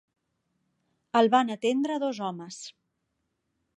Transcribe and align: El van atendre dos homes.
El 1.21 1.29
van 1.35 1.55
atendre 1.57 1.99
dos 2.05 2.23
homes. 2.29 2.59